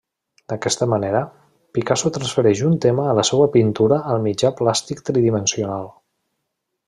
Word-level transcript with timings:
D'aquesta 0.51 0.85
manera, 0.93 1.19
Picasso 1.77 2.11
transfereix 2.15 2.63
un 2.71 2.79
tema 2.87 3.05
de 3.09 3.13
la 3.19 3.25
seua 3.31 3.47
pintura 3.57 4.01
al 4.15 4.23
mitjà 4.25 4.53
plàstic 4.61 5.05
tridimensional. 5.11 5.89